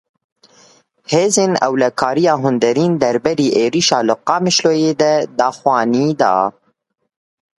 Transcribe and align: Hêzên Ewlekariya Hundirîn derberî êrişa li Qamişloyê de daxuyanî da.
Hêzên 1.11 1.51
Ewlekariya 1.67 2.33
Hundirîn 2.43 2.93
derberî 3.01 3.47
êrişa 3.63 3.99
li 4.07 4.15
Qamişloyê 4.27 4.91
de 5.01 5.13
daxuyanî 5.37 6.07
da. 6.19 6.35